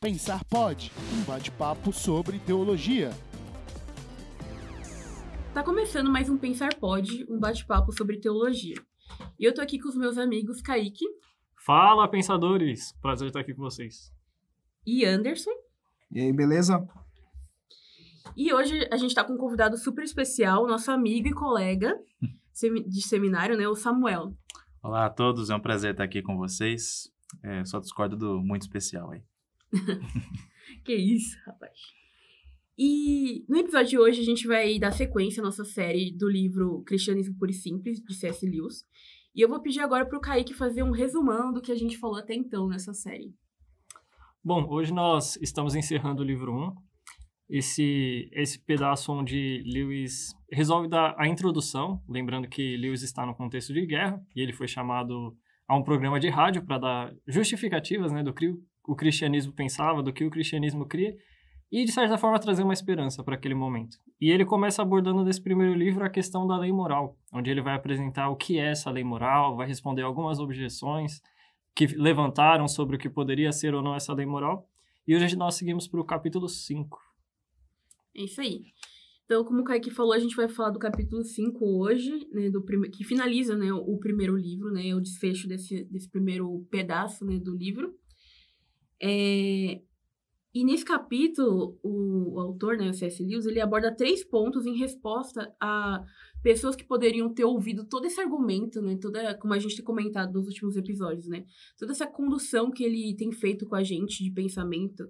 [0.00, 3.10] Pensar Pode, um bate-papo sobre teologia.
[5.52, 8.76] Tá começando mais um Pensar Pode, um bate-papo sobre teologia.
[9.36, 11.04] E eu tô aqui com os meus amigos Kaique.
[11.66, 12.92] Fala, pensadores!
[13.02, 14.12] Prazer estar aqui com vocês.
[14.86, 15.50] E Anderson.
[16.12, 16.86] E aí, beleza?
[18.36, 21.92] E hoje a gente tá com um convidado super especial, nosso amigo e colega
[22.86, 24.32] de seminário, né, o Samuel.
[24.80, 27.10] Olá a todos, é um prazer estar aqui com vocês.
[27.42, 29.24] É, só discordo do muito especial aí.
[30.84, 31.78] que isso, rapaz.
[32.78, 36.82] E no episódio de hoje a gente vai dar sequência à nossa série do livro
[36.84, 38.46] Cristianismo Puro e Simples, de C.S.
[38.46, 38.84] Lewis.
[39.34, 41.98] E eu vou pedir agora para o Kaique fazer um resumão do que a gente
[41.98, 43.34] falou até então nessa série.
[44.44, 46.74] Bom, hoje nós estamos encerrando o livro 1.
[47.50, 53.72] Esse, esse pedaço onde Lewis resolve dar a introdução, lembrando que Lewis está no contexto
[53.72, 58.22] de guerra e ele foi chamado a um programa de rádio para dar justificativas né,
[58.22, 58.32] do
[58.88, 61.14] o cristianismo pensava, do que o cristianismo cria
[61.70, 63.98] e, de certa forma, trazer uma esperança para aquele momento.
[64.18, 67.74] E ele começa abordando nesse primeiro livro a questão da lei moral, onde ele vai
[67.74, 71.20] apresentar o que é essa lei moral, vai responder algumas objeções
[71.74, 74.66] que levantaram sobre o que poderia ser ou não essa lei moral.
[75.06, 76.98] E hoje nós seguimos para o capítulo 5.
[78.16, 78.62] É isso aí.
[79.26, 82.64] Então, como o Kaique falou, a gente vai falar do capítulo 5 hoje, né, do
[82.90, 87.54] que finaliza né, o primeiro livro, né, o desfecho desse, desse primeiro pedaço né, do
[87.54, 87.94] livro.
[89.00, 89.80] É,
[90.54, 93.22] e nesse capítulo, o, o, autor, né, o C.S.
[93.22, 96.02] Lewis, ele aborda três pontos em resposta a
[96.42, 100.32] pessoas que poderiam ter ouvido todo esse argumento, né, toda, como a gente tem comentado
[100.32, 101.44] nos últimos episódios, né,
[101.76, 105.08] toda essa condução que ele tem feito com a gente de pensamento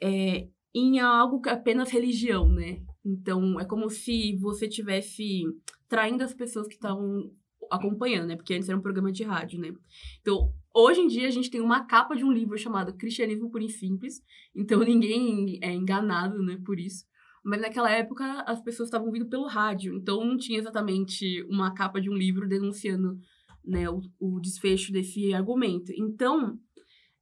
[0.00, 2.80] é, em algo que é apenas religião, né.
[3.04, 5.42] Então, é como se você tivesse
[5.88, 7.30] traindo as pessoas que estavam
[7.70, 9.72] acompanhando, né, porque antes era um programa de rádio, né.
[10.20, 13.64] Então, Hoje em dia a gente tem uma capa de um livro chamado Cristianismo Puro
[13.64, 14.22] e Simples,
[14.54, 17.04] então ninguém é enganado, né, por isso.
[17.42, 22.00] Mas naquela época as pessoas estavam vindo pelo rádio, então não tinha exatamente uma capa
[22.00, 23.18] de um livro denunciando
[23.64, 25.92] né, o, o desfecho desse argumento.
[25.96, 26.56] Então,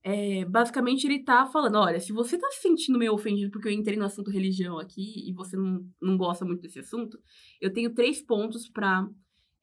[0.03, 3.73] é, basicamente ele tá falando, olha, se você tá se sentindo meio ofendido porque eu
[3.73, 7.19] entrei no assunto religião aqui e você não, não gosta muito desse assunto,
[7.59, 9.09] eu tenho três pontos para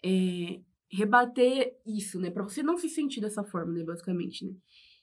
[0.04, 0.62] é,
[0.94, 2.30] rebater isso, né?
[2.30, 3.84] Para você não se sentir dessa forma, né?
[3.84, 4.54] Basicamente, né?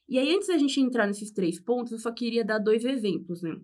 [0.08, 3.42] E aí, antes da gente entrar nesses três pontos, eu só queria dar dois exemplos,
[3.42, 3.60] né?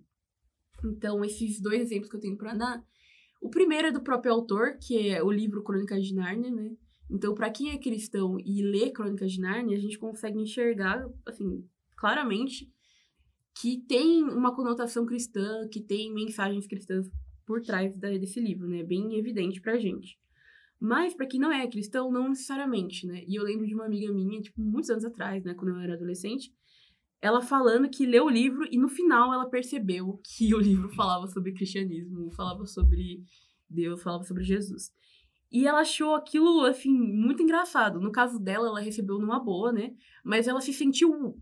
[0.84, 2.84] Então, esses dois exemplos que eu tenho para dar.
[3.40, 6.76] O primeiro é do próprio autor, que é o livro Crônicas de Nárnia, né?
[7.08, 11.64] Então, para quem é cristão e lê Crônicas de Nárnia, a gente consegue enxergar, assim,
[11.96, 12.72] claramente
[13.60, 17.08] que tem uma conotação cristã, que tem mensagens cristãs
[17.46, 18.82] por trás desse livro, né?
[18.82, 20.18] Bem evidente pra gente.
[20.78, 23.24] Mas para quem não é cristão, não necessariamente, né?
[23.26, 25.94] E eu lembro de uma amiga minha, tipo, muitos anos atrás, né, quando eu era
[25.94, 26.52] adolescente,
[27.20, 31.26] ela falando que leu o livro e no final ela percebeu que o livro falava
[31.26, 33.22] sobre cristianismo, falava sobre
[33.68, 34.92] Deus, falava sobre Jesus.
[35.50, 38.00] E ela achou aquilo, assim, muito engraçado.
[38.00, 39.94] No caso dela, ela recebeu numa boa, né?
[40.24, 41.38] Mas ela se sentiu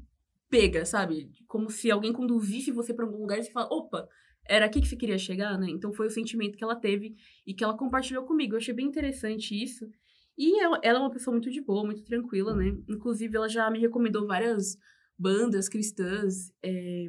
[0.49, 1.31] pega, sabe?
[1.49, 4.09] Como se alguém conduzisse você para algum lugar e você fala, opa,
[4.47, 5.69] era aqui que você queria chegar, né?
[5.71, 7.17] Então foi o sentimento que ela teve
[7.47, 8.55] e que ela compartilhou comigo.
[8.55, 9.89] Eu achei bem interessante isso.
[10.37, 12.77] E ela, ela é uma pessoa muito de boa, muito tranquila, né?
[12.89, 14.77] Inclusive, ela já me recomendou várias
[15.19, 17.07] bandas cristãs é,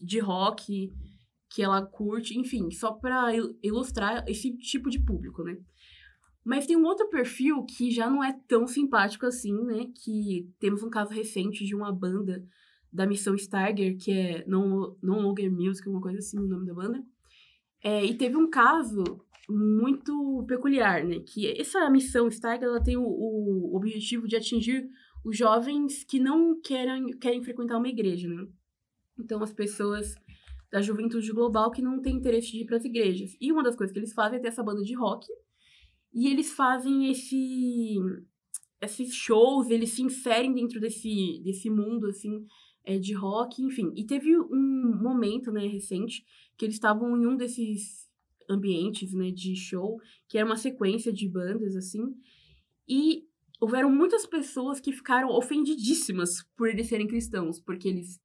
[0.00, 0.92] de rock
[1.50, 5.56] que ela curte, enfim, só para ilustrar esse tipo de público, né?
[6.44, 9.86] Mas tem um outro perfil que já não é tão simpático assim, né?
[10.04, 12.46] Que temos um caso recente de uma banda
[12.92, 16.74] da missão Starger, que é Non, non Longer Music, uma coisa assim, o nome da
[16.74, 17.04] banda.
[17.82, 19.04] É, e teve um caso
[19.48, 21.20] muito peculiar, né?
[21.20, 24.88] Que essa missão Starger, ela tem o, o objetivo de atingir
[25.24, 28.46] os jovens que não querem, querem frequentar uma igreja, né?
[29.18, 30.14] Então, as pessoas
[30.70, 33.36] da juventude global que não têm interesse de ir para as igrejas.
[33.40, 35.26] E uma das coisas que eles fazem é ter essa banda de rock.
[36.12, 37.96] E eles fazem esse
[38.80, 42.46] esses shows, eles se inserem dentro desse, desse mundo, assim,
[42.88, 43.92] é, de rock, enfim.
[43.94, 46.24] E teve um momento, né, recente,
[46.56, 48.08] que eles estavam em um desses
[48.48, 52.14] ambientes, né, de show, que era uma sequência de bandas, assim,
[52.88, 53.24] e
[53.60, 58.18] houveram muitas pessoas que ficaram ofendidíssimas por eles serem cristãos, porque eles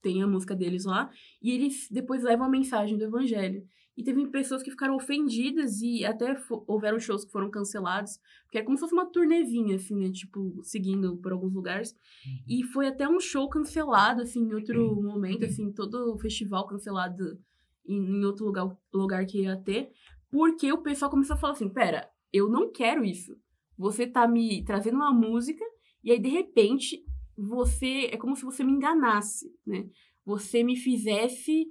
[0.00, 1.10] têm a música deles lá,
[1.42, 3.62] e eles depois levam a mensagem do evangelho.
[3.96, 8.62] E teve pessoas que ficaram ofendidas e até houveram shows que foram cancelados, porque é
[8.62, 10.10] como se fosse uma turnezinha, assim, né?
[10.10, 11.92] Tipo, seguindo por alguns lugares.
[11.92, 12.38] Uhum.
[12.46, 15.02] E foi até um show cancelado, assim, em outro uhum.
[15.02, 17.38] momento, assim, todo o festival cancelado
[17.86, 19.90] em, em outro lugar, lugar que ia ter,
[20.30, 23.34] porque o pessoal começou a falar assim: pera, eu não quero isso.
[23.78, 25.64] Você tá me trazendo uma música
[26.04, 27.02] e aí, de repente,
[27.36, 28.10] você.
[28.12, 29.88] É como se você me enganasse, né?
[30.26, 31.68] você me fizesse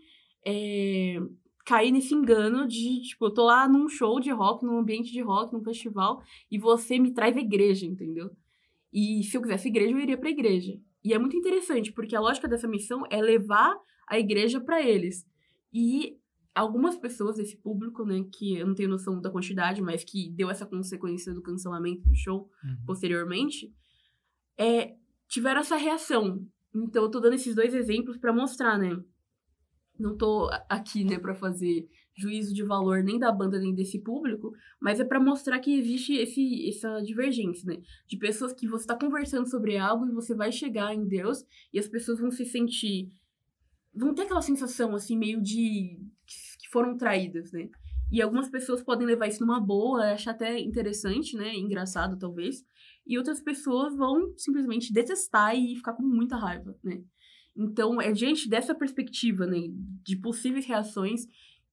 [0.47, 1.17] é,
[1.65, 5.21] cair nesse engano de, tipo, eu tô lá num show de rock, num ambiente de
[5.21, 8.29] rock, num festival, e você me traz a igreja, entendeu?
[8.93, 10.79] E se eu quisesse igreja, eu iria pra igreja.
[11.03, 13.75] E é muito interessante, porque a lógica dessa missão é levar
[14.07, 15.25] a igreja para eles.
[15.73, 16.17] E
[16.53, 20.49] algumas pessoas desse público, né, que eu não tenho noção da quantidade, mas que deu
[20.49, 22.77] essa consequência do cancelamento do show Uhum.
[22.85, 23.73] posteriormente,
[24.57, 24.95] é,
[25.27, 26.45] tiveram essa reação.
[26.73, 28.97] Então, eu tô dando esses dois exemplos para mostrar, né?
[29.97, 31.87] Não tô aqui, né, para fazer
[32.17, 36.13] juízo de valor nem da banda nem desse público, mas é para mostrar que existe
[36.13, 37.81] esse, essa divergência, né?
[38.07, 41.79] De pessoas que você tá conversando sobre algo e você vai chegar em Deus e
[41.79, 43.11] as pessoas vão se sentir.
[43.93, 45.99] vão ter aquela sensação, assim, meio de.
[46.57, 47.69] que foram traídas, né?
[48.11, 51.53] E algumas pessoas podem levar isso numa boa, achar até interessante, né?
[51.55, 52.63] Engraçado, talvez.
[53.05, 57.03] E outras pessoas vão simplesmente detestar e ficar com muita raiva, né?
[57.55, 59.59] Então, é diante dessa perspectiva, né?
[60.03, 61.25] De possíveis reações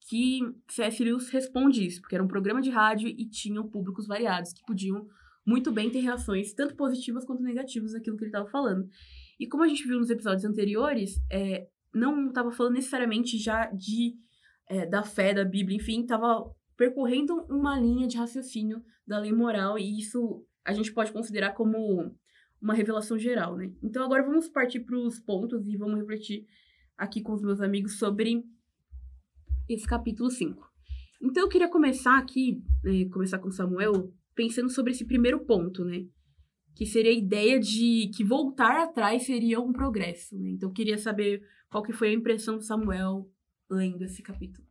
[0.08, 1.02] que C.S.
[1.02, 2.00] Lewis responde isso.
[2.00, 5.06] Porque era um programa de rádio e tinham públicos variados que podiam
[5.44, 8.88] muito bem ter reações tanto positivas quanto negativas daquilo que ele estava falando.
[9.38, 14.14] E como a gente viu nos episódios anteriores, é, não estava falando necessariamente já de
[14.68, 16.44] é, da fé, da Bíblia, enfim, estava
[16.76, 22.16] percorrendo uma linha de raciocínio da lei moral e isso a gente pode considerar como
[22.62, 23.72] uma revelação geral, né?
[23.82, 26.46] Então agora vamos partir para os pontos e vamos refletir
[26.96, 28.44] aqui com os meus amigos sobre
[29.68, 30.70] esse capítulo 5.
[31.20, 36.06] Então eu queria começar aqui, né, começar com Samuel, pensando sobre esse primeiro ponto, né?
[36.74, 40.50] Que seria a ideia de que voltar atrás seria um progresso, né?
[40.50, 43.28] Então eu queria saber qual que foi a impressão do Samuel
[43.68, 44.66] lendo esse capítulo.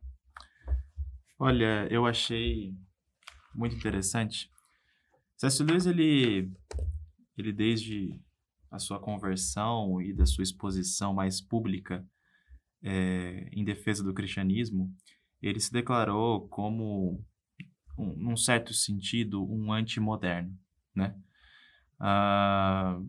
[1.38, 2.72] Olha, eu achei
[3.54, 4.50] muito interessante.
[5.36, 5.62] C.S.
[5.64, 6.52] Lewis, ele,
[7.36, 8.20] ele desde
[8.70, 12.06] a sua conversão e da sua exposição mais pública
[12.82, 14.90] eh, em defesa do cristianismo,
[15.40, 17.24] ele se declarou como,
[17.98, 20.56] um, num certo sentido, um antimoderno,
[20.94, 21.14] né?
[21.98, 23.00] Ah,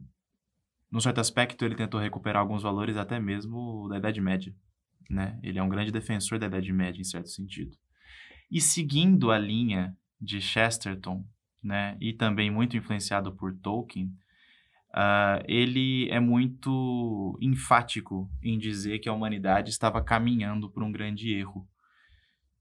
[0.91, 4.55] num certo aspecto, ele tentou recuperar alguns valores até mesmo da Idade Média,
[5.09, 5.39] né?
[5.41, 7.75] Ele é um grande defensor da Idade Média, em certo sentido.
[8.51, 11.25] E seguindo a linha de Chesterton,
[11.63, 14.11] né, e também muito influenciado por Tolkien,
[14.93, 21.33] ah, ele é muito enfático em dizer que a humanidade estava caminhando por um grande
[21.33, 21.67] erro.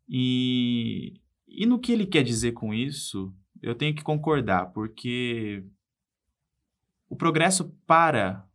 [0.09, 5.65] E, e no que ele quer dizer com isso, eu tenho que concordar, porque
[7.09, 8.47] o progresso para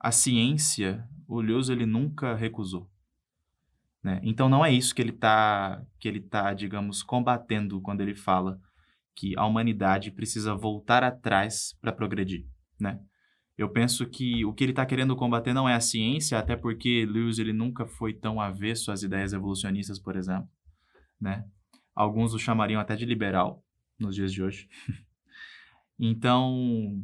[0.00, 2.90] a ciência, o Lewis ele nunca recusou.
[4.02, 4.20] Né?
[4.24, 8.60] Então não é isso que ele está, que ele tá, digamos, combatendo quando ele fala
[9.20, 12.46] que a humanidade precisa voltar atrás para progredir,
[12.80, 12.98] né?
[13.58, 17.04] Eu penso que o que ele está querendo combater não é a ciência, até porque
[17.04, 20.48] Lewis ele nunca foi tão avesso às ideias evolucionistas, por exemplo,
[21.20, 21.44] né?
[21.94, 23.62] Alguns o chamariam até de liberal
[23.98, 24.66] nos dias de hoje.
[26.00, 26.98] então,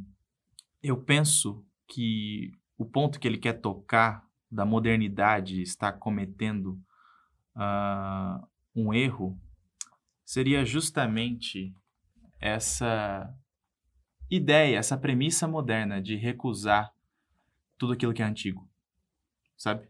[0.83, 6.81] eu penso que o ponto que ele quer tocar da modernidade está cometendo
[7.55, 8.43] ah,
[8.75, 9.39] um erro
[10.25, 11.75] seria justamente
[12.41, 13.33] essa
[14.31, 16.93] ideia, essa premissa moderna de recusar
[17.79, 18.69] tudo aquilo que é antigo,
[19.56, 19.88] sabe?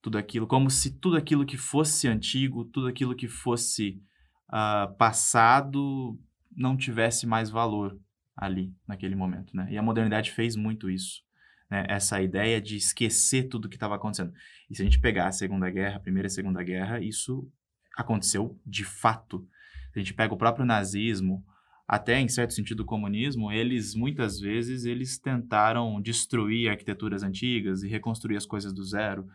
[0.00, 4.02] Tudo aquilo, como se tudo aquilo que fosse antigo, tudo aquilo que fosse
[4.48, 6.18] ah, passado,
[6.54, 7.98] não tivesse mais valor
[8.36, 9.66] ali, naquele momento, né?
[9.70, 11.24] E a modernidade fez muito isso
[11.70, 14.32] né, essa ideia de esquecer tudo que estava acontecendo.
[14.70, 17.50] E se a gente pegar a Segunda Guerra, a Primeira e a Segunda Guerra, isso
[17.96, 19.46] aconteceu de fato.
[19.94, 21.44] A gente pega o próprio nazismo,
[21.86, 27.88] até em certo sentido o comunismo, eles muitas vezes eles tentaram destruir arquiteturas antigas e
[27.88, 29.26] reconstruir as coisas do zero.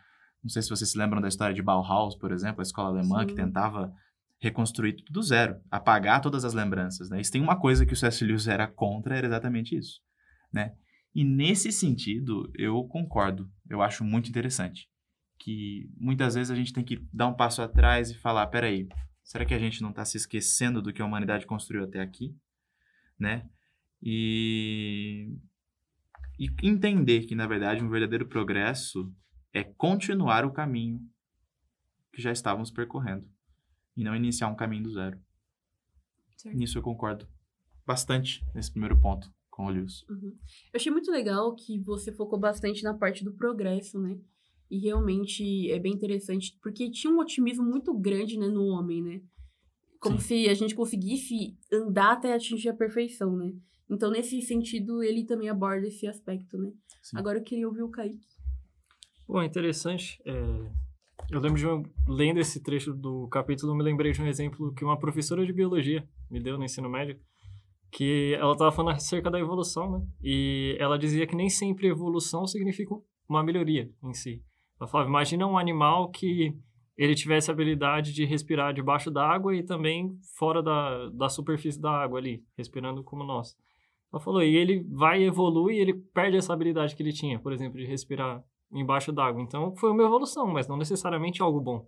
[0.44, 3.22] Não sei se vocês se lembram da história de Bauhaus, por exemplo, a escola alemã
[3.22, 3.28] Sim.
[3.28, 3.94] que tentava
[4.40, 7.20] reconstruir tudo do zero, apagar todas as lembranças, né?
[7.20, 8.24] E se tem uma coisa que o C.S.
[8.24, 10.02] Lewis era contra, era exatamente isso,
[10.52, 10.74] né?
[11.14, 13.50] E nesse sentido, eu concordo.
[13.70, 14.88] Eu acho muito interessante.
[15.38, 18.88] Que muitas vezes a gente tem que dar um passo atrás e falar: peraí,
[19.30, 22.36] será que a gente não está se esquecendo do que a humanidade construiu até aqui?
[23.18, 23.48] Né?
[24.02, 25.38] E,
[26.40, 29.14] e entender que, na verdade, um verdadeiro progresso
[29.54, 31.00] é continuar o caminho
[32.12, 33.30] que já estávamos percorrendo
[33.96, 35.22] e não iniciar um caminho do zero.
[36.36, 36.58] Certo.
[36.58, 37.28] Nisso eu concordo
[37.86, 40.02] bastante nesse primeiro ponto com o Lewis.
[40.10, 40.36] Uhum.
[40.74, 44.20] Eu achei muito legal que você focou bastante na parte do progresso, né?
[44.70, 49.22] E realmente é bem interessante, porque tinha um otimismo muito grande, né, no homem, né?
[50.00, 53.52] Como se a gente conseguisse andar até atingir a perfeição, né?
[53.90, 56.72] Então, nesse sentido, ele também aborda esse aspecto, né?
[57.02, 57.18] Sim.
[57.18, 58.28] Agora eu queria ouvir o Kaique.
[59.26, 60.22] Pô, interessante.
[60.26, 60.32] É,
[61.32, 64.84] Eu lembro de lendo esse trecho do capítulo, eu me lembrei de um exemplo que
[64.84, 67.20] uma professora de biologia me deu no ensino médio,
[67.92, 70.08] que ela estava falando acerca da evolução, né?
[70.24, 72.96] E ela dizia que nem sempre evolução significa
[73.28, 74.44] uma melhoria em si.
[74.80, 76.56] Ela falava, imagina um animal que
[76.98, 81.80] ele tivesse a habilidade de respirar debaixo da água e também fora da, da superfície
[81.80, 83.56] da água ali, respirando como nós.
[84.12, 87.54] Ela falou, e ele vai evoluir e ele perde essa habilidade que ele tinha, por
[87.54, 89.42] exemplo, de respirar embaixo d'água.
[89.42, 91.88] Então, foi uma evolução, mas não necessariamente algo bom.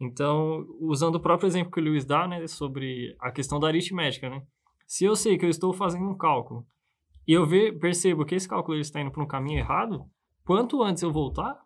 [0.00, 4.28] Então, usando o próprio exemplo que o Lewis dá, né, sobre a questão da aritmética,
[4.30, 4.42] né?
[4.86, 6.66] Se eu sei que eu estou fazendo um cálculo
[7.26, 10.04] e eu ver, percebo que esse cálculo está indo para um caminho errado,
[10.44, 11.58] quanto antes eu voltar,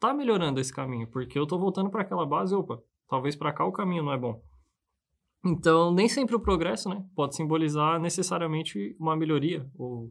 [0.00, 3.64] tá melhorando esse caminho, porque eu estou voltando para aquela base, opa, talvez para cá
[3.64, 4.42] o caminho não é bom.
[5.44, 10.10] Então, nem sempre o progresso, né, pode simbolizar necessariamente uma melhoria ou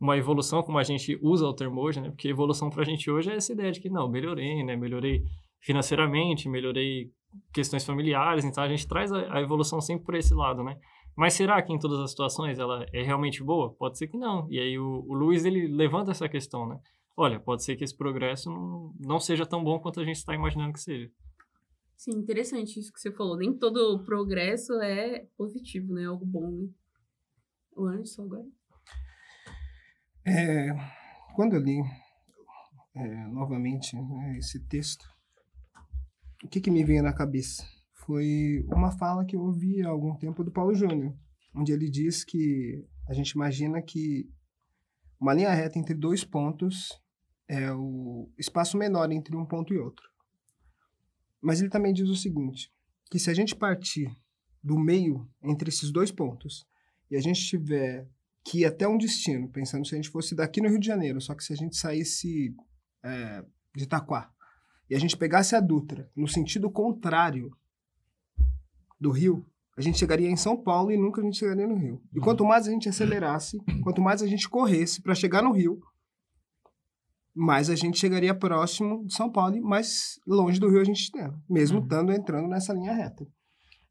[0.00, 2.08] uma evolução, como a gente usa o termo hoje, né?
[2.08, 4.74] Porque evolução para a gente hoje é essa ideia de que não, melhorei, né?
[4.74, 5.22] Melhorei
[5.60, 7.10] financeiramente, melhorei
[7.52, 10.78] questões familiares, então a gente traz a, a evolução sempre por esse lado, né?
[11.14, 13.74] Mas será que em todas as situações ela é realmente boa?
[13.74, 14.46] Pode ser que não.
[14.50, 16.78] E aí o, o Luiz ele levanta essa questão, né?
[17.16, 20.34] Olha, pode ser que esse progresso não, não seja tão bom quanto a gente está
[20.34, 21.10] imaginando que seja.
[21.96, 23.36] Sim, interessante isso que você falou.
[23.36, 26.06] Nem todo progresso é positivo, né?
[26.06, 26.68] Algo bom, né?
[27.76, 28.46] O Anderson agora.
[30.26, 30.70] É,
[31.34, 31.82] quando eu li
[32.94, 35.04] é, novamente né, esse texto,
[36.42, 37.64] o que, que me veio na cabeça?
[37.92, 41.14] Foi uma fala que eu ouvi há algum tempo do Paulo Júnior,
[41.54, 44.28] onde ele diz que a gente imagina que
[45.20, 46.98] uma linha reta entre dois pontos
[47.46, 50.08] é o espaço menor entre um ponto e outro.
[51.40, 52.72] Mas ele também diz o seguinte,
[53.10, 54.10] que se a gente partir
[54.62, 56.66] do meio entre esses dois pontos
[57.10, 58.08] e a gente tiver
[58.44, 61.20] que ir até um destino, pensando se a gente fosse daqui no Rio de Janeiro,
[61.20, 62.54] só que se a gente saísse
[63.02, 64.32] é, de Itaquá
[64.88, 67.56] e a gente pegasse a Dutra no sentido contrário
[68.98, 69.46] do Rio,
[69.80, 72.02] a gente chegaria em São Paulo e nunca a gente chegaria no Rio.
[72.14, 75.80] E quanto mais a gente acelerasse, quanto mais a gente corresse para chegar no Rio,
[77.34, 81.00] mais a gente chegaria próximo de São Paulo e mais longe do Rio a gente
[81.00, 81.84] está, mesmo Uhum.
[81.84, 83.26] estando entrando nessa linha reta.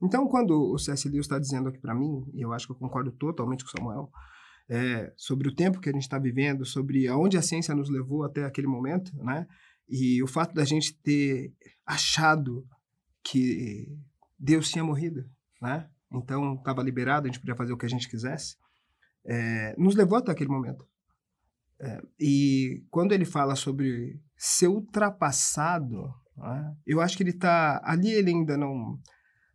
[0.02, 1.10] Então, quando o C.S.
[1.10, 3.72] Lewis está dizendo aqui para mim, e eu acho que eu concordo totalmente com o
[3.72, 4.10] Samuel,
[4.70, 8.24] é, sobre o tempo que a gente está vivendo, sobre aonde a ciência nos levou
[8.24, 9.48] até aquele momento, né?
[9.90, 11.52] E o fato da gente ter
[11.84, 12.64] achado
[13.24, 13.88] que
[14.38, 15.26] Deus tinha morrido,
[15.62, 15.90] né?
[16.12, 18.56] Então estava liberado, a gente podia fazer o que a gente quisesse,
[19.26, 20.88] é, nos levou até aquele momento.
[21.80, 28.10] É, e quando ele fala sobre ser ultrapassado, né, eu acho que ele está ali
[28.12, 29.00] ele ainda não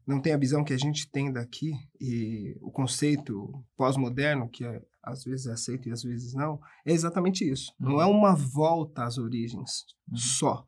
[0.06, 4.82] não tem a visão que a gente tem daqui e o conceito pós-moderno que é,
[5.02, 7.72] às vezes é aceito e às vezes não é exatamente isso.
[7.80, 10.16] Não é uma volta às origens Uhum.
[10.16, 10.64] só,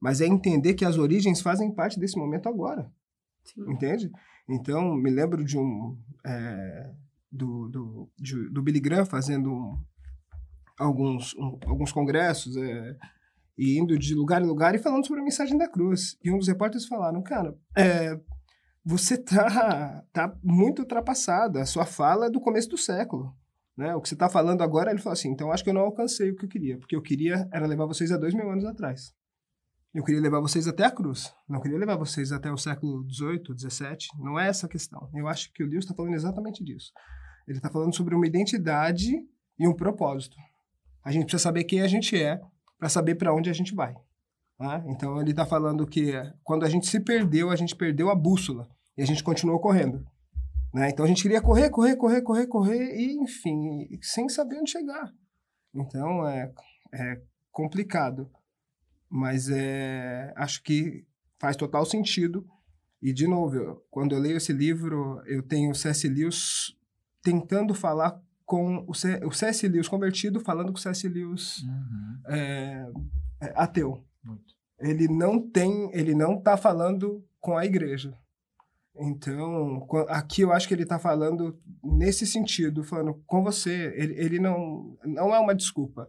[0.00, 2.92] mas é entender que as origens fazem parte desse momento agora
[3.44, 3.70] Sim.
[3.72, 4.10] entende?
[4.48, 6.90] Então, me lembro de um é,
[7.30, 9.78] do, do, de- do Billy Graham fazendo
[10.78, 12.96] alguns, um- alguns congressos é,
[13.56, 16.16] e indo de lugar em lugar e falando sobre a mensagem da cruz.
[16.22, 18.18] E um dos repórteres falaram, cara, é,
[18.84, 23.34] você tá, tá muito ultrapassado, a sua fala é do começo do século.
[23.76, 23.94] Né?
[23.94, 26.30] O que você está falando agora, ele falou assim, então acho que eu não alcancei
[26.30, 29.14] o que eu queria, porque eu queria era levar vocês a dois mil anos atrás.
[29.94, 31.34] Eu queria levar vocês até a cruz.
[31.46, 34.08] Não queria levar vocês até o século XVIII, XVII.
[34.18, 35.10] Não é essa a questão.
[35.14, 36.92] Eu acho que o Lewis está falando exatamente disso.
[37.46, 39.12] Ele está falando sobre uma identidade
[39.58, 40.36] e um propósito.
[41.04, 42.40] A gente precisa saber quem a gente é
[42.78, 43.94] para saber para onde a gente vai.
[44.58, 44.82] né?
[44.88, 48.68] Então ele está falando que quando a gente se perdeu, a gente perdeu a bússola
[48.96, 50.02] e a gente continuou correndo.
[50.72, 50.88] né?
[50.88, 55.12] Então a gente queria correr, correr, correr, correr, correr e, enfim, sem saber onde chegar.
[55.74, 56.50] Então é,
[56.94, 57.20] é
[57.50, 58.30] complicado
[59.12, 61.04] mas é, acho que
[61.38, 62.46] faz total sentido.
[63.02, 66.08] E, de novo, eu- quando eu leio esse livro, eu tenho o C.S.
[66.08, 66.74] Lewis
[67.22, 69.68] tentando falar com o, C, o C.S.
[69.68, 71.06] Lewis convertido, falando com o C.S.
[71.08, 72.20] Lewis Uhum.
[72.28, 72.86] é,
[73.42, 74.02] é, ateu.
[74.24, 74.54] Muito.
[74.80, 78.16] Ele não tem, ele não está falando com a igreja.
[78.94, 83.92] Então, aqui eu acho que ele está falando nesse sentido, falando com você.
[83.96, 86.08] Ele, ele não, não é uma desculpa.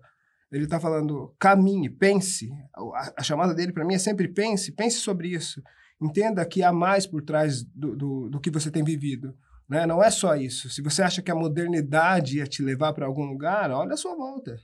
[0.53, 2.47] Ele está falando, caminhe, pense.
[2.75, 5.59] A, a chamada dele para mim é sempre pense, pense sobre isso.
[5.99, 9.35] Entenda que há mais por trás do, do, do que você tem vivido.
[9.67, 9.87] Né?
[9.87, 10.69] Não é só isso.
[10.69, 14.15] Se você acha que a modernidade ia te levar para algum lugar, olha a sua
[14.15, 14.55] volta.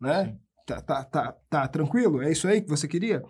[0.00, 0.26] Né?
[0.26, 0.38] Sim.
[0.66, 2.22] Tá, tá, tá, tá tranquilo?
[2.22, 3.22] É isso aí que você queria?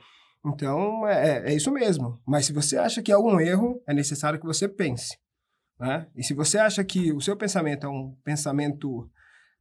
[0.47, 2.21] Então, é, é isso mesmo.
[2.25, 5.18] Mas se você acha que há algum erro, é necessário que você pense.
[5.80, 6.06] Né?
[6.14, 9.11] E se você acha que o seu pensamento é um pensamento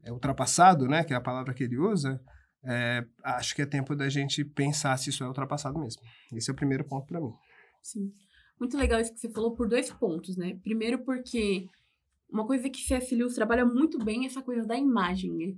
[0.04, 2.22] é, ultrapassado, né, que é a palavra que ele usa,
[2.64, 6.02] é, acho que é tempo da gente pensar se isso é ultrapassado mesmo.
[6.32, 7.34] Esse é o primeiro ponto para mim.
[7.82, 8.14] Sim.
[8.60, 10.58] Muito legal isso que você falou por dois pontos, né?
[10.64, 11.68] Primeiro porque
[12.30, 13.14] uma coisa que C.S.
[13.14, 15.56] Lewis trabalha muito bem é essa coisa da imagem, né?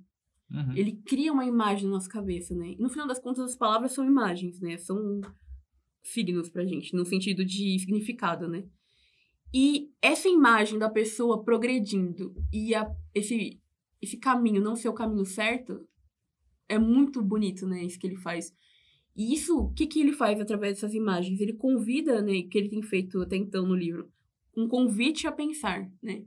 [0.51, 0.75] Uhum.
[0.75, 2.71] Ele cria uma imagem na nossa cabeça, né?
[2.71, 4.77] E no final das contas, as palavras são imagens, né?
[4.77, 5.21] São
[6.03, 8.63] signos pra gente, no sentido de significado, né?
[9.53, 13.62] E essa imagem da pessoa progredindo e a, esse,
[14.01, 15.88] esse caminho não ser o caminho certo
[16.67, 17.84] é muito bonito, né?
[17.84, 18.53] Isso que ele faz.
[19.15, 21.39] E isso, o que, que ele faz através dessas imagens?
[21.39, 22.43] Ele convida, né?
[22.43, 24.12] Que ele tem feito até então no livro,
[24.55, 26.25] um convite a pensar, né?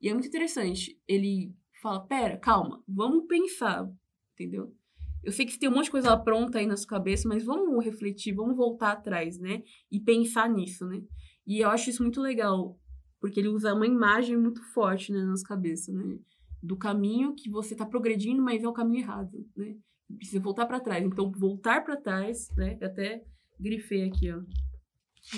[0.00, 1.00] E é muito interessante.
[1.08, 3.90] Ele fala: pera, calma, vamos pensar,
[4.34, 4.74] entendeu?
[5.22, 7.82] Eu sei que tem um monte de coisa pronta aí na sua cabeça, mas vamos
[7.82, 9.62] refletir, vamos voltar atrás, né?
[9.90, 11.02] E pensar nisso, né?
[11.46, 12.78] E eu acho isso muito legal,
[13.20, 16.18] porque ele usa uma imagem muito forte né, na nossa cabeça, né?
[16.64, 19.76] Do caminho que você tá progredindo, mas é o caminho errado, né?
[20.16, 21.04] Precisa voltar para trás.
[21.04, 22.78] Então, voltar para trás, né?
[22.80, 23.22] Eu até
[23.60, 24.40] grifei aqui, ó.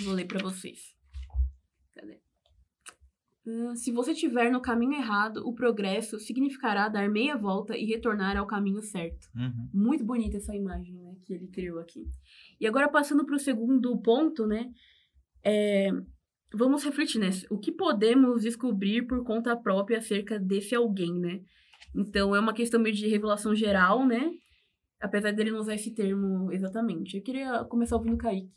[0.02, 0.94] Vou ler para vocês.
[1.94, 2.20] Cadê?
[3.44, 8.36] Uh, se você estiver no caminho errado, o progresso significará dar meia volta e retornar
[8.36, 9.28] ao caminho certo.
[9.34, 9.68] Uhum.
[9.72, 12.04] Muito bonita essa imagem, né, que ele criou aqui.
[12.60, 14.72] E agora passando para o segundo ponto, né,
[15.44, 15.90] é,
[16.54, 21.40] vamos refletir, né, o que podemos descobrir por conta própria acerca desse alguém, né?
[21.94, 24.30] Então é uma questão meio de revelação geral, né?
[25.00, 27.16] Apesar dele não usar esse termo exatamente.
[27.16, 28.50] Eu queria começar ouvindo o Kaique.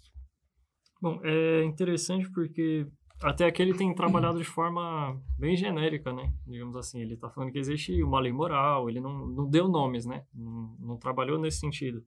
[1.02, 2.86] Bom, é interessante porque
[3.22, 6.32] até aqui ele tem trabalhado de forma bem genérica, né?
[6.48, 10.06] Digamos assim, ele está falando que existe uma lei moral, ele não, não deu nomes,
[10.06, 10.24] né?
[10.34, 12.02] Não, não trabalhou nesse sentido.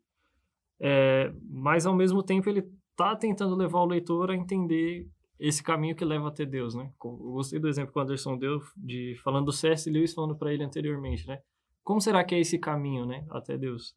[0.80, 5.06] É, mas, ao mesmo tempo, ele está tentando levar o leitor a entender
[5.42, 6.92] esse caminho que leva até Deus, né?
[7.04, 9.90] Eu gostei do exemplo que o Anderson deu, de, falando do C.S.
[9.90, 11.40] Lewis, falando para ele anteriormente, né?
[11.82, 13.26] Como será que é esse caminho, né?
[13.28, 13.96] Até Deus.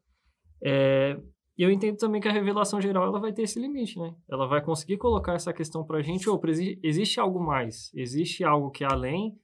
[0.63, 1.19] É,
[1.55, 4.15] e eu entendo também que a revelação geral ela vai ter esse limite, né?
[4.27, 6.41] Ela vai conseguir colocar essa questão para a gente, ou
[6.81, 9.37] existe algo mais, existe algo que é além,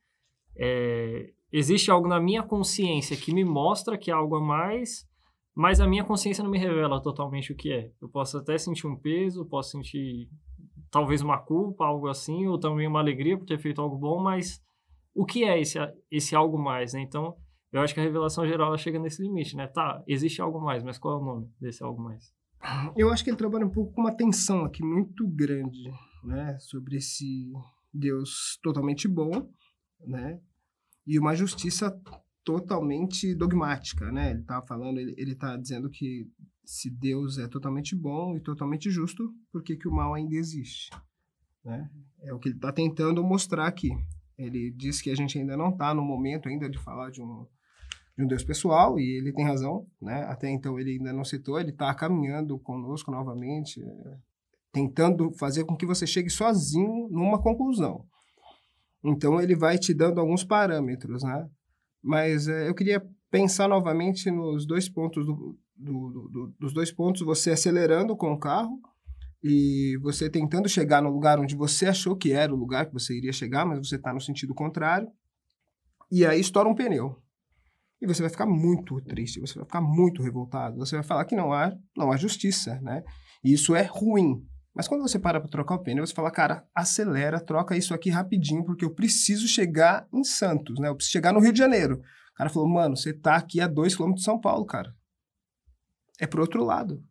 [0.57, 5.07] é, existe algo na minha consciência que me mostra que há algo a mais,
[5.53, 7.91] mas a minha consciência não me revela totalmente o que é.
[8.01, 10.27] Eu posso até sentir um peso, posso sentir
[10.91, 14.61] talvez uma culpa, algo assim, ou também uma alegria por ter feito algo bom, mas
[15.15, 15.79] o que é esse,
[16.11, 17.01] esse algo mais, né?
[17.01, 17.35] Então,
[17.71, 19.67] eu acho que a revelação geral ela chega nesse limite, né?
[19.67, 22.33] Tá, existe algo mais, mas qual é o nome desse algo mais?
[22.95, 25.89] Eu acho que ele trabalha um pouco com uma tensão aqui muito grande,
[26.23, 26.57] né?
[26.59, 27.51] Sobre esse
[27.93, 29.49] Deus totalmente bom,
[30.05, 30.39] né?
[31.07, 31.99] E uma justiça
[32.43, 34.31] totalmente dogmática, né?
[34.31, 36.27] Ele tá falando, ele, ele tá dizendo que
[36.65, 40.89] se Deus é totalmente bom e totalmente justo, por que, que o mal ainda existe?
[41.63, 41.89] Né?
[42.21, 43.89] É o que ele está tentando mostrar aqui.
[44.37, 47.45] Ele diz que a gente ainda não está no momento ainda de falar de um,
[48.17, 50.23] de um Deus pessoal, e ele tem razão, né?
[50.23, 54.17] Até então ele ainda não citou, ele está caminhando conosco novamente, é,
[54.71, 58.05] tentando fazer com que você chegue sozinho numa conclusão.
[59.03, 61.47] Então ele vai te dando alguns parâmetros, né?
[62.03, 67.21] Mas é, eu queria pensar novamente nos dois pontos do, do, do, dos dois pontos,
[67.21, 68.79] você acelerando com o carro
[69.43, 73.17] e você tentando chegar no lugar onde você achou que era o lugar que você
[73.17, 75.07] iria chegar, mas você está no sentido contrário,
[76.11, 77.15] e aí estoura um pneu.
[78.01, 81.35] E você vai ficar muito triste, você vai ficar muito revoltado, você vai falar que
[81.35, 83.03] não há, não há justiça, né?
[83.43, 84.43] E isso é ruim.
[84.73, 88.09] Mas quando você para para trocar o pneu, você fala, cara, acelera, troca isso aqui
[88.09, 90.87] rapidinho, porque eu preciso chegar em Santos, né?
[90.87, 92.01] Eu preciso chegar no Rio de Janeiro.
[92.33, 94.95] O cara falou, mano, você tá aqui a dois quilômetros de São Paulo, cara.
[96.19, 97.03] É pro outro lado.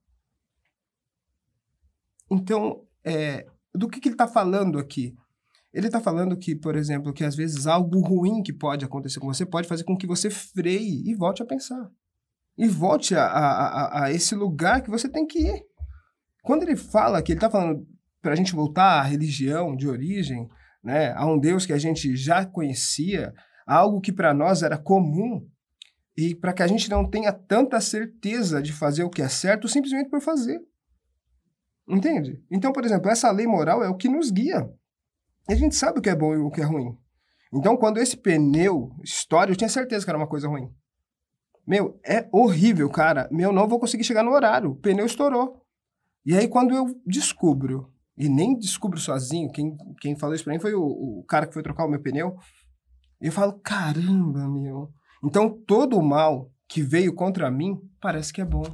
[2.30, 5.14] Então, é, do que, que ele está falando aqui?
[5.72, 9.26] Ele está falando que, por exemplo, que às vezes algo ruim que pode acontecer com
[9.26, 11.90] você pode fazer com que você freie e volte a pensar.
[12.56, 15.69] E volte a, a, a, a esse lugar que você tem que ir.
[16.50, 17.86] Quando ele fala que ele está falando
[18.20, 20.48] para a gente voltar à religião de origem,
[20.82, 23.32] né, a um Deus que a gente já conhecia,
[23.64, 25.48] algo que para nós era comum,
[26.16, 29.68] e para que a gente não tenha tanta certeza de fazer o que é certo
[29.68, 30.60] simplesmente por fazer.
[31.88, 32.42] Entende?
[32.50, 34.68] Então, por exemplo, essa lei moral é o que nos guia.
[35.48, 36.98] E a gente sabe o que é bom e o que é ruim.
[37.54, 40.68] Então, quando esse pneu estoura, eu tinha certeza que era uma coisa ruim.
[41.64, 43.28] Meu, é horrível, cara.
[43.30, 44.72] Meu, não vou conseguir chegar no horário.
[44.72, 45.59] O pneu estourou.
[46.24, 50.60] E aí, quando eu descubro, e nem descubro sozinho, quem, quem falou isso pra mim
[50.60, 52.36] foi o, o cara que foi trocar o meu pneu,
[53.20, 54.90] eu falo, caramba, meu.
[55.24, 58.64] Então, todo o mal que veio contra mim parece que é bom.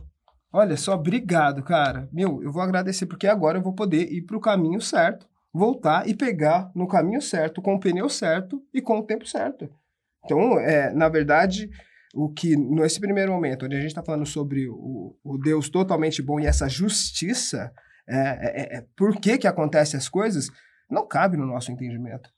[0.53, 2.09] Olha só, obrigado, cara.
[2.13, 6.07] Meu, eu vou agradecer porque agora eu vou poder ir para o caminho certo voltar
[6.07, 9.69] e pegar no caminho certo, com o pneu certo e com o tempo certo.
[10.25, 11.71] Então, é, na verdade,
[12.15, 16.23] o que, nesse primeiro momento, onde a gente está falando sobre o, o Deus totalmente
[16.23, 17.73] bom e essa justiça,
[18.09, 20.49] é, é, é, por que, que acontecem as coisas,
[20.91, 22.31] não cabe no nosso entendimento.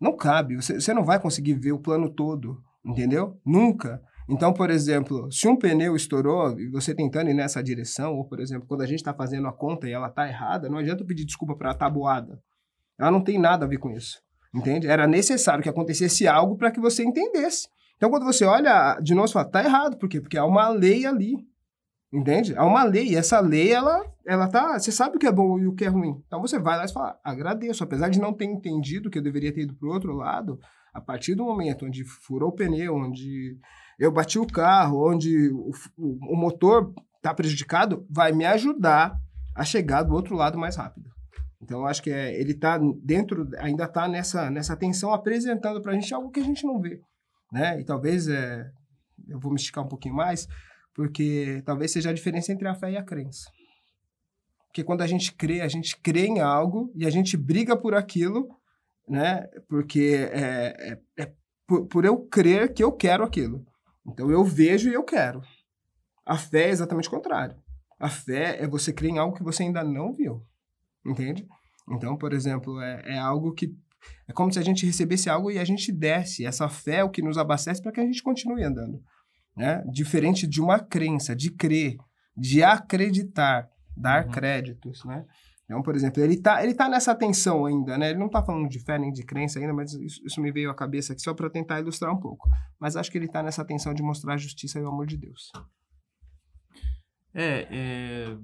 [0.00, 0.56] Não cabe.
[0.56, 3.40] Você, você não vai conseguir ver o plano todo, entendeu?
[3.44, 4.00] Nunca.
[4.28, 8.40] Então, por exemplo, se um pneu estourou e você tentando ir nessa direção, ou, por
[8.40, 11.24] exemplo, quando a gente está fazendo a conta e ela está errada, não adianta pedir
[11.24, 12.40] desculpa para a tabuada.
[12.98, 14.20] Ela não tem nada a ver com isso.
[14.54, 14.86] Entende?
[14.86, 17.68] Era necessário que acontecesse algo para que você entendesse.
[18.02, 19.96] Então, quando você olha de novo, você fala, tá errado.
[19.96, 20.20] Por quê?
[20.20, 21.36] Porque há uma lei ali.
[22.12, 22.52] Entende?
[22.56, 23.10] Há uma lei.
[23.10, 24.76] E essa lei, ela, ela tá.
[24.76, 26.20] Você sabe o que é bom e o que é ruim.
[26.26, 27.84] Então você vai lá e fala, agradeço.
[27.84, 30.58] Apesar de não ter entendido que eu deveria ter ido para o outro lado,
[30.92, 33.56] a partir do momento onde furou o pneu, onde
[34.00, 39.16] eu bati o carro, onde o, o, o motor está prejudicado, vai me ajudar
[39.54, 41.08] a chegar do outro lado mais rápido.
[41.62, 45.94] Então, acho que é, ele está dentro, ainda está nessa, nessa tensão, apresentando para a
[45.94, 47.00] gente algo que a gente não vê.
[47.52, 47.80] Né?
[47.80, 48.70] E talvez, é,
[49.28, 50.48] eu vou me esticar um pouquinho mais,
[50.94, 53.50] porque talvez seja a diferença entre a fé e a crença.
[54.66, 57.94] Porque quando a gente crê, a gente crê em algo e a gente briga por
[57.94, 58.48] aquilo,
[59.06, 59.46] né?
[59.68, 61.32] Porque é, é, é
[61.66, 63.66] por, por eu crer que eu quero aquilo.
[64.06, 65.42] Então eu vejo e eu quero.
[66.24, 67.56] A fé é exatamente o contrário.
[68.00, 70.42] A fé é você crer em algo que você ainda não viu.
[71.04, 71.46] Entende?
[71.90, 73.76] Então, por exemplo, é, é algo que.
[74.28, 76.44] É como se a gente recebesse algo e a gente desse.
[76.46, 79.02] Essa fé é o que nos abastece para que a gente continue andando.
[79.56, 79.84] Né?
[79.92, 81.96] Diferente de uma crença, de crer,
[82.36, 84.32] de acreditar, dar uhum.
[84.32, 85.04] créditos.
[85.04, 85.24] Né?
[85.64, 88.10] Então, por exemplo, ele está ele tá nessa tensão ainda, né?
[88.10, 90.70] Ele não está falando de fé nem de crença ainda, mas isso, isso me veio
[90.70, 92.48] à cabeça aqui só para tentar ilustrar um pouco.
[92.78, 95.16] Mas acho que ele está nessa tensão de mostrar a justiça e o amor de
[95.16, 95.50] Deus.
[97.32, 98.36] É, é,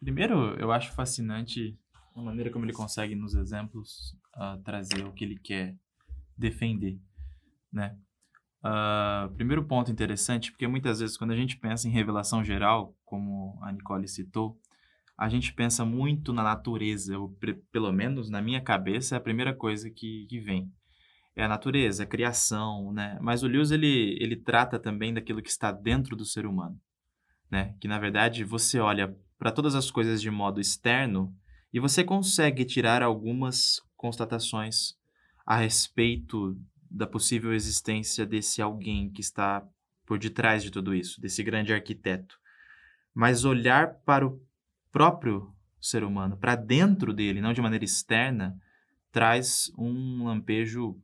[0.00, 1.76] primeiro eu acho fascinante
[2.14, 5.76] a maneira como ele consegue nos exemplos uh, trazer o que ele quer
[6.36, 6.98] defender,
[7.72, 7.96] né?
[8.64, 13.58] Uh, primeiro ponto interessante, porque muitas vezes quando a gente pensa em revelação geral, como
[13.60, 14.56] a Nicole citou,
[15.18, 17.36] a gente pensa muito na natureza, ou
[17.70, 20.70] pelo menos na minha cabeça é a primeira coisa que, que vem.
[21.34, 23.18] É a natureza, é a criação, né?
[23.20, 26.78] Mas o Lewis, ele, ele trata também daquilo que está dentro do ser humano,
[27.50, 27.74] né?
[27.80, 31.34] Que, na verdade, você olha para todas as coisas de modo externo
[31.72, 34.98] e você consegue tirar algumas constatações
[35.46, 36.60] a respeito
[36.90, 39.64] da possível existência desse alguém que está
[40.04, 42.36] por detrás de tudo isso, desse grande arquiteto.
[43.14, 44.42] Mas olhar para o
[44.90, 48.60] próprio ser humano, para dentro dele, não de maneira externa,
[49.12, 51.00] traz um lampejo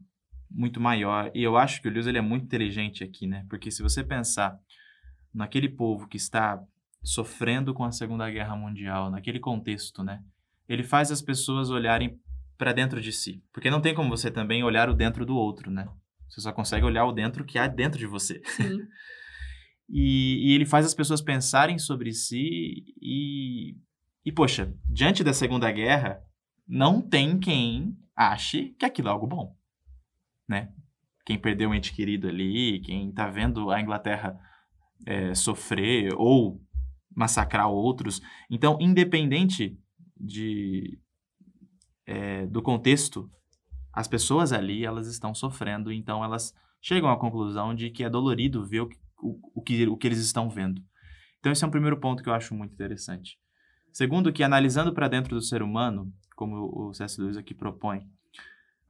[0.51, 1.31] muito maior.
[1.33, 3.47] E eu acho que o Lewis ele é muito inteligente aqui, né?
[3.49, 4.59] Porque se você pensar
[5.33, 6.61] naquele povo que está
[7.03, 10.21] sofrendo com a Segunda Guerra Mundial, naquele contexto, né?
[10.69, 12.19] Ele faz as pessoas olharem
[12.59, 13.42] para dentro de si.
[13.53, 15.88] Porque não tem como você também olhar o dentro do outro, né?
[16.29, 18.42] Você só consegue olhar o dentro que há dentro de você.
[18.44, 18.81] Sim.
[19.88, 23.77] e, e, ele faz as pessoas pensarem sobre si e,
[24.25, 26.21] e, poxa, diante da Segunda Guerra,
[26.66, 29.57] não tem quem ache que aquilo é algo bom,
[30.47, 30.71] né?
[31.25, 34.38] Quem perdeu um ente querido ali, quem está vendo a Inglaterra
[35.07, 36.61] é, sofrer ou
[37.14, 38.21] massacrar outros.
[38.51, 39.79] Então, independente
[40.16, 40.99] de,
[42.09, 43.31] é, do contexto,
[43.92, 48.66] as pessoas ali elas estão sofrendo, então elas chegam à conclusão de que é dolorido
[48.66, 48.88] ver o,
[49.21, 50.83] o, o, que, o que eles estão vendo.
[51.38, 53.38] Então esse é um primeiro ponto que eu acho muito interessante.
[53.92, 57.21] Segundo, que analisando para dentro do ser humano, como o C.S.
[57.21, 58.01] Lewis aqui propõe,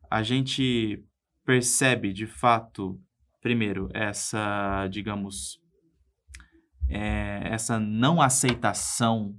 [0.08, 1.04] a gente
[1.44, 3.00] percebe de fato,
[3.40, 5.60] primeiro, essa, digamos,
[6.88, 9.34] é, essa não aceitação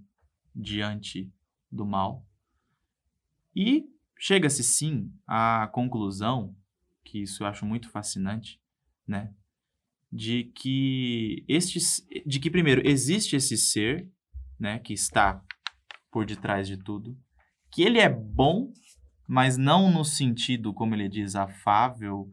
[0.53, 1.31] diante
[1.71, 2.25] do mal.
[3.55, 3.85] E
[4.17, 6.55] chega-se sim à conclusão,
[7.03, 8.61] que isso eu acho muito fascinante,
[9.07, 9.33] né?
[10.11, 11.79] De que este,
[12.25, 14.09] de que primeiro existe esse ser,
[14.59, 15.41] né, que está
[16.11, 17.17] por detrás de tudo,
[17.71, 18.71] que ele é bom,
[19.27, 22.29] mas não no sentido, como ele diz, afável,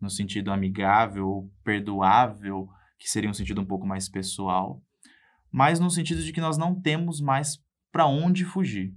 [0.00, 4.82] no sentido amigável, perdoável, que seria um sentido um pouco mais pessoal,
[5.50, 7.58] mas no sentido de que nós não temos mais
[7.90, 8.94] para onde fugir,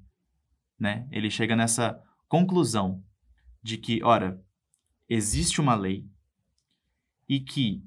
[0.80, 1.08] né?
[1.12, 3.04] Ele chega nessa conclusão
[3.62, 4.42] de que, ora,
[5.08, 6.08] existe uma lei
[7.28, 7.84] e que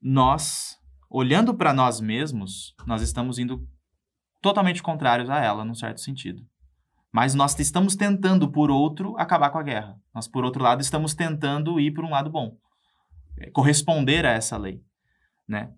[0.00, 3.68] nós, olhando para nós mesmos, nós estamos indo
[4.40, 6.46] totalmente contrários a ela, num certo sentido.
[7.12, 10.00] Mas nós estamos tentando, por outro, acabar com a guerra.
[10.14, 12.56] Nós, por outro lado, estamos tentando ir por um lado bom,
[13.36, 14.82] é, corresponder a essa lei,
[15.46, 15.72] né?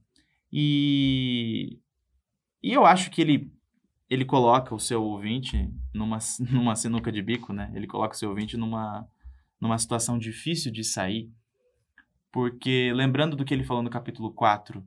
[0.52, 1.80] E,
[2.62, 3.52] e eu acho que ele
[4.12, 6.18] ele coloca o seu ouvinte numa,
[6.50, 7.72] numa sinuca de bico, né?
[7.74, 9.08] Ele coloca o seu ouvinte numa,
[9.60, 11.30] numa situação difícil de sair,
[12.30, 14.84] Porque, lembrando do que ele falou no capítulo 4,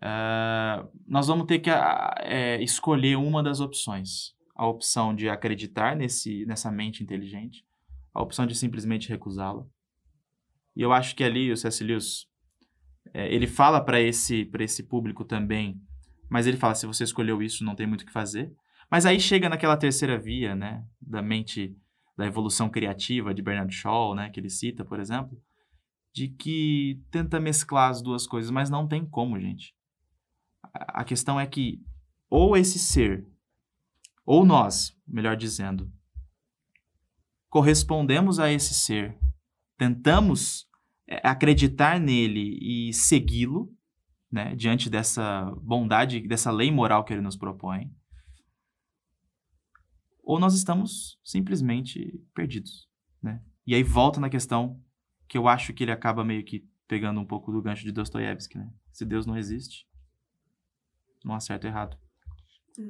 [0.00, 4.34] Uh, nós vamos ter que é, escolher uma das opções.
[4.56, 7.64] A opção de acreditar nesse, nessa mente inteligente,
[8.12, 9.66] a opção de simplesmente recusá-la.
[10.74, 11.84] E eu acho que ali o C.S.
[11.84, 12.26] Lewis,
[13.12, 15.80] é, ele fala para esse, esse público também,
[16.30, 18.52] mas ele fala, se você escolheu isso, não tem muito o que fazer.
[18.90, 21.76] Mas aí chega naquela terceira via, né, da mente,
[22.16, 25.38] da evolução criativa de Bernard Shaw, né, que ele cita, por exemplo,
[26.14, 29.74] de que tenta mesclar as duas coisas, mas não tem como, gente
[30.72, 31.82] a questão é que
[32.28, 33.26] ou esse ser,
[34.24, 35.90] ou nós, melhor dizendo,
[37.48, 39.18] correspondemos a esse ser,
[39.76, 40.68] tentamos
[41.08, 43.72] é, acreditar nele e segui-lo,
[44.30, 47.90] né, diante dessa bondade, dessa lei moral que ele nos propõe,
[50.22, 52.88] ou nós estamos simplesmente perdidos,
[53.22, 53.42] né?
[53.66, 54.80] E aí volta na questão
[55.28, 58.58] que eu acho que ele acaba meio que pegando um pouco do gancho de Dostoiévski,
[58.58, 58.70] né?
[58.92, 59.86] Se Deus não existe,
[61.24, 61.96] não há certo e errado.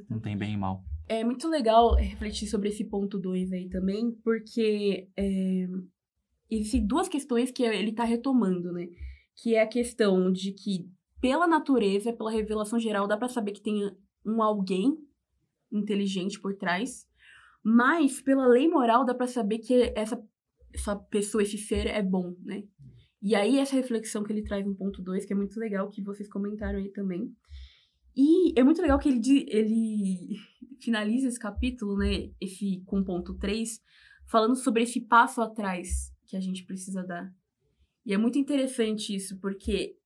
[0.08, 0.84] Não tem bem e mal.
[1.08, 5.66] É muito legal refletir sobre esse ponto 2 aí também, porque é,
[6.48, 8.86] existem duas questões que ele está retomando, né?
[9.36, 10.88] Que é a questão de que,
[11.20, 13.90] pela natureza, pela revelação geral, dá para saber que tem
[14.24, 14.96] um alguém
[15.70, 17.06] inteligente por trás,
[17.62, 20.22] mas pela lei moral dá para saber que essa,
[20.72, 22.64] essa pessoa, esse ser é bom, né?
[23.22, 26.02] E aí essa reflexão que ele traz no ponto 2, que é muito legal, que
[26.02, 27.34] vocês comentaram aí também,
[28.16, 30.36] e é muito legal que ele, ele
[30.80, 33.80] finaliza esse capítulo, né, esse com ponto 3,
[34.26, 37.32] falando sobre esse passo atrás que a gente precisa dar.
[38.06, 39.96] E é muito interessante isso, porque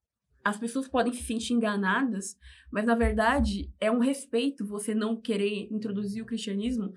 [0.45, 2.37] as pessoas podem se sentir enganadas,
[2.71, 6.93] mas na verdade é um respeito você não querer introduzir o cristianismo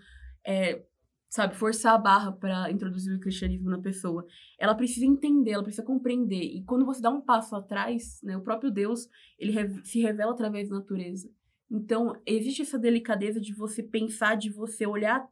[0.46, 0.84] é,
[1.30, 4.26] sabe, forçar a barra para introduzir o cristianismo na pessoa.
[4.60, 6.42] Ela precisa entender, ela precisa compreender.
[6.42, 9.08] E quando você dá um passo atrás, né, o próprio Deus,
[9.38, 11.30] ele se revela através da natureza.
[11.70, 15.28] Então, existe essa delicadeza de você pensar, de você olhar,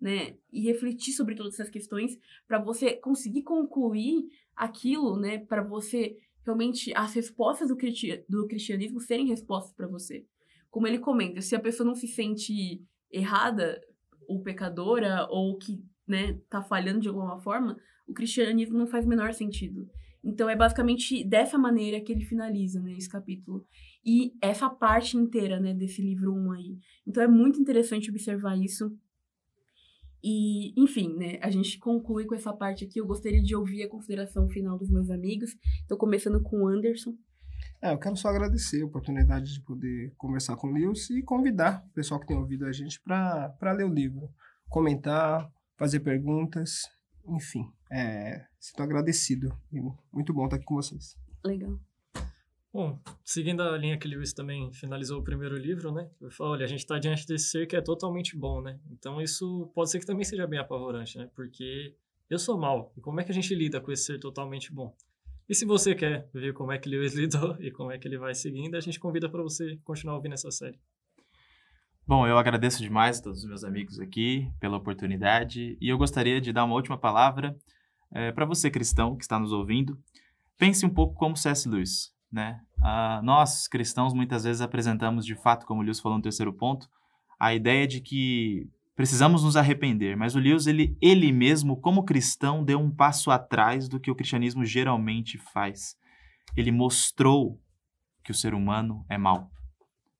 [0.00, 6.16] né, e refletir sobre todas essas questões para você conseguir concluir aquilo, né, para você
[6.44, 7.76] realmente as respostas do,
[8.28, 10.24] do cristianismo serem respostas para você.
[10.70, 13.80] Como ele comenta, se a pessoa não se sente errada,
[14.30, 17.76] ou pecadora ou que, né, tá falhando de alguma forma,
[18.06, 19.88] o cristianismo não faz o menor sentido.
[20.22, 23.66] Então é basicamente dessa maneira que ele finaliza, né, esse capítulo.
[24.04, 26.78] E essa parte inteira, né, desse livro 1 aí.
[27.06, 28.96] Então é muito interessante observar isso.
[30.22, 33.00] E, enfim, né, a gente conclui com essa parte aqui.
[33.00, 35.50] Eu gostaria de ouvir a consideração final dos meus amigos.
[35.80, 37.14] Estou começando com o Anderson.
[37.82, 41.82] É, eu quero só agradecer a oportunidade de poder conversar com o Lewis e convidar
[41.90, 44.28] o pessoal que tem ouvido a gente para ler o livro,
[44.68, 46.82] comentar, fazer perguntas,
[47.26, 47.64] enfim.
[47.90, 49.48] É, sinto agradecido.
[49.72, 49.80] E
[50.12, 51.16] muito bom estar aqui com vocês.
[51.44, 51.78] Legal.
[52.72, 56.08] Bom, seguindo a linha que Lewis também finalizou o primeiro livro, né?
[56.20, 58.78] Eu falo, olha, a gente está diante desse ser que é totalmente bom, né?
[58.92, 61.28] Então isso pode ser que também seja bem apavorante, né?
[61.34, 61.96] Porque
[62.28, 62.92] eu sou mal.
[62.96, 64.94] E como é que a gente lida com esse ser totalmente bom?
[65.48, 68.16] E se você quer ver como é que Lewis lidou e como é que ele
[68.16, 70.78] vai seguindo, a gente convida para você continuar ouvindo essa série.
[72.06, 76.40] Bom, eu agradeço demais a todos os meus amigos aqui pela oportunidade e eu gostaria
[76.40, 77.56] de dar uma última palavra
[78.14, 79.98] é, eh, para você, cristão, que está nos ouvindo.
[80.56, 81.68] Pense um pouco como C.S.
[81.68, 82.12] Lewis.
[82.32, 82.60] Né?
[82.82, 86.88] Ah, nós, cristãos, muitas vezes apresentamos, de fato, como o Lewis falou no terceiro ponto,
[87.38, 88.68] a ideia de que
[89.00, 93.88] Precisamos nos arrepender, mas o Lewis, ele, ele mesmo, como cristão, deu um passo atrás
[93.88, 95.96] do que o cristianismo geralmente faz.
[96.54, 97.58] Ele mostrou
[98.22, 99.50] que o ser humano é mau.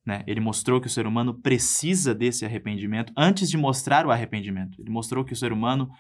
[0.03, 0.25] Né?
[0.27, 4.81] Ele mostrou que o ser humano precisa desse arrependimento antes de mostrar o arrependimento.
[4.81, 5.91] Ele mostrou que o ser humano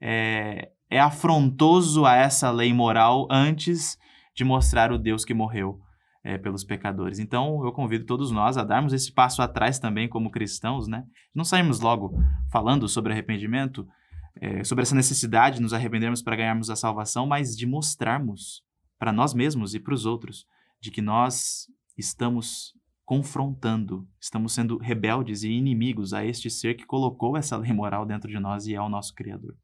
[0.00, 3.98] é, é afrontoso a essa lei moral antes
[4.40, 5.78] de mostrar o Deus que morreu
[6.24, 7.18] é, pelos pecadores.
[7.18, 11.04] Então, eu convido todos nós a darmos esse passo atrás também como cristãos, né?
[11.34, 12.18] Não saímos logo
[12.50, 13.86] falando sobre arrependimento,
[14.40, 18.62] é, sobre essa necessidade de nos arrependermos para ganharmos a salvação, mas de mostrarmos
[18.98, 20.46] para nós mesmos e para os outros
[20.80, 21.66] de que nós
[21.98, 22.72] estamos
[23.04, 28.30] confrontando, estamos sendo rebeldes e inimigos a este ser que colocou essa lei moral dentro
[28.30, 29.54] de nós e é o nosso Criador.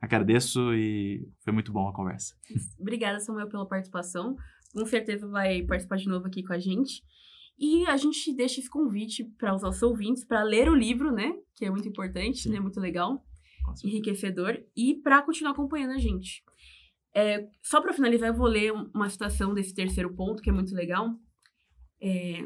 [0.00, 2.34] Agradeço e foi muito bom a conversa.
[2.78, 4.36] Obrigada, Samuel, pela participação
[4.74, 7.02] com certeza vai participar de novo aqui com a gente.
[7.56, 11.32] E a gente deixa esse convite para os nossos ouvintes para ler o livro, né?
[11.54, 12.50] Que é muito importante, Sim.
[12.50, 12.60] né?
[12.60, 13.24] Muito legal,
[13.84, 14.60] enriquecedor.
[14.76, 16.42] E para continuar acompanhando a gente.
[17.14, 20.74] É, só para finalizar, eu vou ler uma citação desse terceiro ponto, que é muito
[20.74, 21.14] legal.
[22.02, 22.44] É,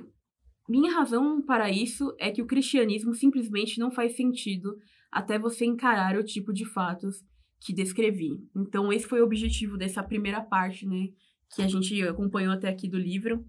[0.68, 4.76] Minha razão para isso é que o cristianismo simplesmente não faz sentido
[5.10, 7.24] até você encarar o tipo de fatos
[7.60, 8.40] que descrevi.
[8.56, 11.08] Então, esse foi o objetivo dessa primeira parte, né?
[11.54, 13.44] que a gente acompanhou até aqui do livro.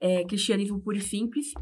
[0.00, 1.52] É, Cristianismo Puro e Simples.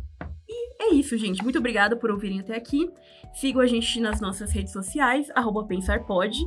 [0.49, 1.43] E é isso, gente.
[1.43, 2.89] Muito obrigada por ouvirem até aqui.
[3.35, 5.29] Sigam a gente nas nossas redes sociais,
[5.67, 6.39] PensarPod,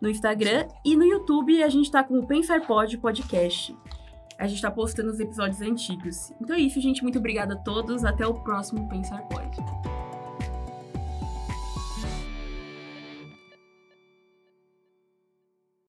[0.00, 3.76] no Instagram e no YouTube a gente tá com o PensarPod Podcast.
[4.38, 6.30] A gente tá postando os episódios antigos.
[6.40, 7.02] Então é isso, gente.
[7.02, 8.04] Muito obrigada a todos.
[8.04, 9.85] Até o próximo Pensar Pode.